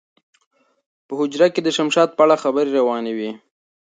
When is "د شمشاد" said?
1.63-2.09